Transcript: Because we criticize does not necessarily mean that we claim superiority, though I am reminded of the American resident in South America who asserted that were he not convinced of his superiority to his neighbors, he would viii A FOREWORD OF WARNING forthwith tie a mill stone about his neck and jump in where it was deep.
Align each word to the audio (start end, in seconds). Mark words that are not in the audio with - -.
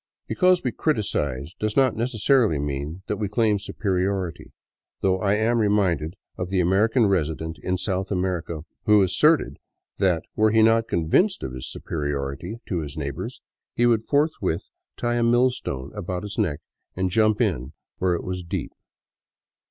Because 0.27 0.63
we 0.63 0.71
criticize 0.71 1.53
does 1.59 1.77
not 1.77 1.95
necessarily 1.95 2.57
mean 2.57 3.03
that 3.05 3.17
we 3.17 3.29
claim 3.29 3.59
superiority, 3.59 4.51
though 5.01 5.19
I 5.19 5.35
am 5.35 5.59
reminded 5.59 6.15
of 6.39 6.49
the 6.49 6.59
American 6.59 7.05
resident 7.05 7.57
in 7.61 7.77
South 7.77 8.09
America 8.11 8.61
who 8.85 9.03
asserted 9.03 9.59
that 9.99 10.23
were 10.35 10.49
he 10.49 10.63
not 10.63 10.87
convinced 10.87 11.43
of 11.43 11.53
his 11.53 11.69
superiority 11.69 12.55
to 12.67 12.79
his 12.79 12.97
neighbors, 12.97 13.41
he 13.75 13.85
would 13.85 13.99
viii 13.99 14.05
A 14.05 14.07
FOREWORD 14.07 14.25
OF 14.25 14.31
WARNING 14.41 14.57
forthwith 14.57 14.69
tie 14.97 15.15
a 15.17 15.23
mill 15.23 15.51
stone 15.51 15.91
about 15.93 16.23
his 16.23 16.39
neck 16.39 16.61
and 16.95 17.11
jump 17.11 17.39
in 17.39 17.73
where 17.99 18.15
it 18.15 18.23
was 18.23 18.41
deep. 18.41 18.71